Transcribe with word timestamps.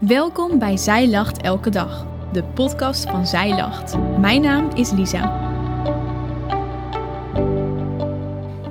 Welkom 0.00 0.58
bij 0.58 0.76
Zij 0.76 1.08
Lacht 1.08 1.42
Elke 1.42 1.70
Dag, 1.70 2.06
de 2.32 2.44
podcast 2.44 3.10
van 3.10 3.26
Zij 3.26 3.48
Lacht. 3.48 3.98
Mijn 4.18 4.42
naam 4.42 4.70
is 4.70 4.90
Lisa. 4.90 5.52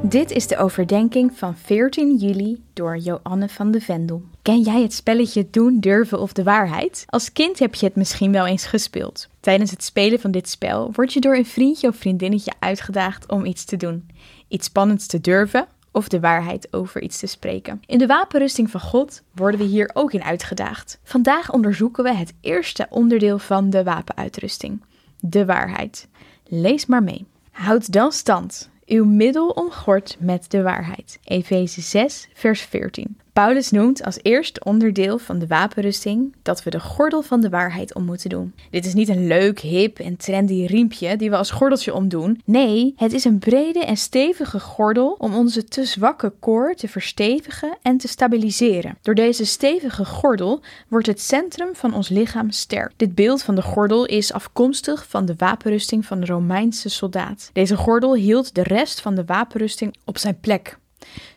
Dit 0.02 0.32
is 0.32 0.48
de 0.48 0.58
overdenking 0.58 1.38
van 1.38 1.56
14 1.58 2.18
juli 2.18 2.64
door 2.74 2.98
Joanne 2.98 3.50
van 3.50 3.72
de 3.72 3.82
Vendel. 3.82 4.24
Ken 4.42 4.62
jij 4.62 4.82
het 4.82 4.94
spelletje 4.94 5.48
Doen, 5.50 5.80
Durven 5.80 6.20
of 6.20 6.34
de 6.34 6.44
Waarheid? 6.44 7.04
Als 7.08 7.32
kind 7.32 7.60
heb 7.60 7.76
je 7.76 7.86
het 7.86 7.96
misschien 7.96 8.32
wel 8.32 8.46
eens 8.46 8.66
gespeeld. 8.66 9.30
Tijdens 9.40 9.72
het 9.72 9.84
spelen 9.84 10.20
van 10.20 10.32
dit 10.32 10.50
spel 10.50 10.92
word 10.92 11.14
je 11.14 11.20
door 11.20 11.36
een 11.36 11.46
vriendje 11.46 11.88
of 11.88 11.96
vriendinnetje 11.96 12.54
uitgedaagd 12.60 13.32
om 13.32 13.46
iets 13.46 13.66
te 13.66 13.78
doen. 13.78 14.08
Iets 14.48 14.66
spannends 14.66 15.08
te 15.08 15.22
durven 15.22 15.68
of 15.94 16.08
de 16.08 16.20
waarheid 16.20 16.68
over 16.72 17.02
iets 17.02 17.20
te 17.20 17.28
spreken. 17.28 17.82
In 17.86 17.98
de 17.98 18.08
wapenrusting 18.08 18.70
van 18.70 18.80
God 18.80 19.24
worden 19.32 19.60
we 19.60 19.66
hier 19.66 19.90
ook 19.94 20.14
in 20.14 20.24
uitgedaagd. 20.24 21.00
Vandaag 21.04 21.52
onderzoeken 21.52 22.04
we 22.04 22.14
het 22.14 22.34
eerste 22.42 22.88
onderdeel 22.90 23.40
van 23.40 23.70
de 23.70 23.84
wapenuitrusting: 23.84 24.84
de 25.20 25.46
waarheid. 25.46 26.08
Lees 26.48 26.86
maar 26.86 27.04
mee. 27.04 27.26
Houd 27.52 27.92
dan 27.92 28.12
stand, 28.12 28.70
uw 28.86 29.06
middel 29.06 29.50
omgord 29.50 30.18
met 30.20 30.52
de 30.52 30.62
waarheid. 30.62 31.20
Efeze 31.24 31.82
6, 31.82 32.30
vers 32.34 32.62
14. 32.62 33.18
Paulus 33.34 33.72
noemt 33.72 34.04
als 34.04 34.20
eerste 34.22 34.62
onderdeel 34.64 35.18
van 35.18 35.40
de 35.40 35.48
wapenrusting 35.48 36.36
dat 36.42 36.64
we 36.64 36.70
de 36.70 36.80
gordel 36.80 37.22
van 37.22 37.42
de 37.42 37.50
waarheid 37.50 37.96
om 37.96 38.06
moeten 38.06 38.30
doen. 38.30 38.54
Dit 38.70 38.86
is 38.86 38.94
niet 38.94 39.10
een 39.10 39.28
leuk, 39.28 39.60
hip 39.60 40.00
en 40.00 40.18
trendy 40.18 40.66
riempje 40.66 41.16
die 41.18 41.30
we 41.30 41.36
als 41.36 41.52
gordeltje 41.52 41.94
omdoen. 41.94 42.42
Nee, 42.46 42.94
het 42.98 43.14
is 43.14 43.24
een 43.24 43.40
brede 43.40 43.86
en 43.86 43.98
stevige 43.98 44.60
gordel 44.60 45.16
om 45.18 45.36
onze 45.36 45.64
te 45.64 45.86
zwakke 45.86 46.34
koor 46.40 46.74
te 46.76 46.88
verstevigen 46.88 47.78
en 47.82 47.98
te 47.98 48.08
stabiliseren. 48.08 48.98
Door 49.02 49.16
deze 49.16 49.46
stevige 49.46 50.06
gordel 50.06 50.62
wordt 50.88 51.08
het 51.08 51.22
centrum 51.22 51.76
van 51.76 51.94
ons 51.94 52.10
lichaam 52.10 52.52
sterk. 52.52 52.92
Dit 52.98 53.16
beeld 53.16 53.44
van 53.44 53.56
de 53.56 53.62
gordel 53.62 54.06
is 54.06 54.34
afkomstig 54.34 55.06
van 55.10 55.26
de 55.26 55.36
wapenrusting 55.38 56.06
van 56.06 56.20
de 56.20 56.26
Romeinse 56.26 56.90
soldaat. 56.90 57.50
Deze 57.54 57.78
gordel 57.78 58.16
hield 58.16 58.56
de 58.56 58.64
rest 58.64 59.02
van 59.02 59.16
de 59.16 59.26
wapenrusting 59.26 59.96
op 60.06 60.18
zijn 60.18 60.40
plek. 60.40 60.78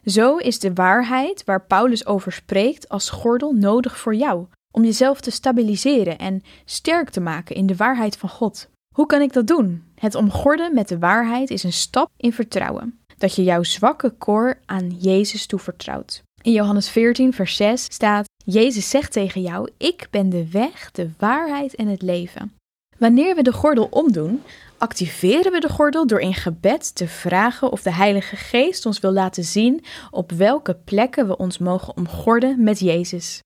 Zo 0.05 0.37
is 0.37 0.59
de 0.59 0.73
waarheid 0.73 1.45
waar 1.45 1.67
Paulus 1.67 2.07
over 2.07 2.33
spreekt 2.33 2.89
als 2.89 3.11
gordel 3.11 3.53
nodig 3.53 3.99
voor 3.99 4.15
jou, 4.15 4.47
om 4.73 4.85
jezelf 4.85 5.21
te 5.21 5.31
stabiliseren 5.31 6.19
en 6.19 6.43
sterk 6.65 7.11
te 7.11 7.21
maken 7.21 7.57
in 7.57 7.67
de 7.67 7.77
waarheid 7.77 8.17
van 8.17 8.29
God. 8.29 8.69
Hoe 8.95 9.07
kan 9.07 9.21
ik 9.21 9.33
dat 9.33 9.47
doen? 9.47 9.85
Het 9.95 10.15
omgorden 10.15 10.75
met 10.75 10.89
de 10.89 10.99
waarheid 10.99 11.51
is 11.51 11.63
een 11.63 11.73
stap 11.73 12.11
in 12.17 12.33
vertrouwen, 12.33 12.99
dat 13.19 13.35
je 13.35 13.43
jouw 13.43 13.63
zwakke 13.63 14.11
koor 14.11 14.59
aan 14.67 14.91
Jezus 14.91 15.47
toevertrouwt. 15.47 16.23
In 16.43 16.53
Johannes 16.53 16.89
14, 16.89 17.33
vers 17.33 17.57
6 17.57 17.83
staat: 17.83 18.27
Jezus 18.45 18.91
zegt 18.91 19.13
tegen 19.13 19.43
jou: 19.43 19.71
Ik 19.77 20.07
ben 20.11 20.29
de 20.29 20.51
weg, 20.51 20.91
de 20.91 21.11
waarheid 21.19 21.75
en 21.75 21.89
het 21.89 22.03
leven. 22.03 22.56
Wanneer 22.99 23.35
we 23.35 23.43
de 23.43 23.53
gordel 23.53 23.87
omdoen, 23.91 24.43
activeren 24.79 25.53
we 25.53 25.61
de 25.61 25.69
gordel 25.69 26.07
door 26.07 26.21
in 26.21 26.35
gebed 26.35 26.95
te 26.95 27.09
vragen 27.09 27.73
of 27.73 27.83
de 27.83 27.93
Heilige 27.93 28.37
Geest 28.37 28.87
ons 28.87 29.01
wil 29.01 29.13
laten 29.13 29.45
zien 29.45 29.85
op 30.11 30.33
welke 30.33 30.75
plekken 30.85 31.27
we 31.27 31.37
ons 31.37 31.59
mogen 31.59 31.97
omgorden 31.97 32.63
met 32.63 32.79
Jezus. 32.79 33.41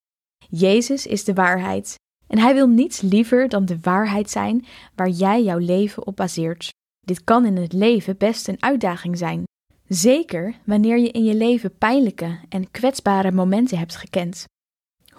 Jezus 0.51 1.07
is 1.07 1.25
de 1.25 1.35
waarheid 1.35 1.95
en 2.27 2.39
Hij 2.39 2.55
wil 2.55 2.67
niets 2.67 3.01
liever 3.01 3.49
dan 3.49 3.65
de 3.65 3.79
waarheid 3.83 4.31
zijn 4.31 4.67
waar 4.95 5.09
jij 5.09 5.43
jouw 5.43 5.59
leven 5.59 6.07
op 6.07 6.17
baseert. 6.17 6.69
Dit 7.07 7.25
kan 7.25 7.47
in 7.47 7.57
het 7.57 7.73
leven 7.73 8.17
best 8.17 8.49
een 8.49 8.63
uitdaging 8.63 9.19
zijn. 9.19 9.45
Zeker 9.89 10.55
wanneer 10.65 10.99
je 10.99 11.11
in 11.11 11.25
je 11.25 11.35
leven 11.35 11.79
pijnlijke 11.79 12.39
en 12.49 12.71
kwetsbare 12.71 13.33
momenten 13.33 13.79
hebt 13.79 13.97
gekend. 13.97 14.45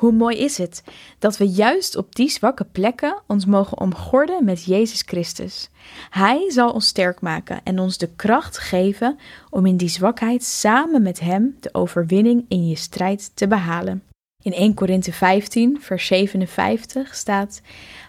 Hoe 0.01 0.11
mooi 0.11 0.37
is 0.37 0.57
het 0.57 0.83
dat 1.19 1.37
we 1.37 1.49
juist 1.49 1.95
op 1.95 2.15
die 2.15 2.29
zwakke 2.29 2.63
plekken 2.63 3.21
ons 3.27 3.45
mogen 3.45 3.79
omgorden 3.79 4.45
met 4.45 4.63
Jezus 4.63 5.01
Christus. 5.05 5.69
Hij 6.09 6.51
zal 6.51 6.71
ons 6.71 6.87
sterk 6.87 7.21
maken 7.21 7.61
en 7.63 7.79
ons 7.79 7.97
de 7.97 8.09
kracht 8.15 8.57
geven 8.57 9.19
om 9.49 9.65
in 9.65 9.77
die 9.77 9.89
zwakheid 9.89 10.43
samen 10.43 11.01
met 11.01 11.19
Hem 11.19 11.55
de 11.59 11.73
overwinning 11.73 12.45
in 12.47 12.67
je 12.67 12.75
strijd 12.75 13.31
te 13.33 13.47
behalen. 13.47 14.03
In 14.41 14.53
1 14.53 14.73
Korinthe 14.73 15.13
15, 15.13 15.77
vers 15.81 16.07
57 16.07 17.15
staat: 17.15 17.61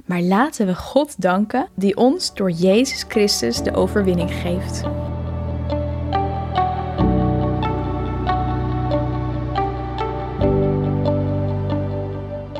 Maar 0.04 0.22
laten 0.22 0.66
we 0.66 0.74
God 0.74 1.20
danken 1.22 1.68
die 1.74 1.96
ons 1.96 2.34
door 2.34 2.50
Jezus 2.50 3.04
Christus 3.08 3.62
de 3.62 3.74
overwinning 3.74 4.30
geeft. 4.32 5.01